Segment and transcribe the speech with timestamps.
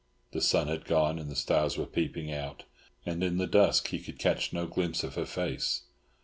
[0.31, 2.63] The sun had gone, and the stars were peeping out,
[3.05, 5.83] and in the dusk he could catch no glimpse of her face.